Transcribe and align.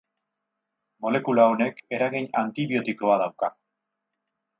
Molekula 1.05 1.45
honek 1.51 1.83
eragin 1.97 2.25
antibiotikoa 2.41 3.19
dauka. 3.25 3.51